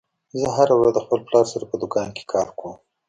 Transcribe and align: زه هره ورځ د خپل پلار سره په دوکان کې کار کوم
زه 0.39 0.47
هره 0.57 0.75
ورځ 0.77 0.93
د 0.95 0.99
خپل 1.05 1.19
پلار 1.27 1.45
سره 1.53 1.65
په 1.71 1.75
دوکان 1.81 2.09
کې 2.17 2.23
کار 2.33 2.47
کوم 2.59 2.75